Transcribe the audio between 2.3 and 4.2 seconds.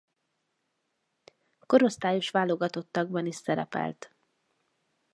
válogatottakban is szerepelt.